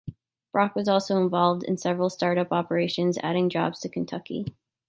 [0.51, 4.47] Brock was also involved in several start-up operations adding jobs to Kentucky.